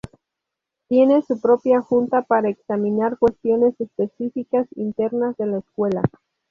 [0.87, 6.01] Tiene su propia junta para examinar cuestiones específicas internas de la escuela.